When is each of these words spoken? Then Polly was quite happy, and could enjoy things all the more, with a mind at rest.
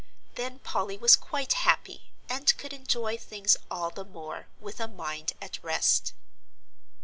Then 0.33 0.57
Polly 0.57 0.97
was 0.97 1.15
quite 1.15 1.53
happy, 1.53 2.09
and 2.27 2.57
could 2.57 2.73
enjoy 2.73 3.19
things 3.19 3.55
all 3.69 3.91
the 3.91 4.03
more, 4.03 4.47
with 4.59 4.79
a 4.79 4.87
mind 4.87 5.33
at 5.39 5.63
rest. 5.63 6.13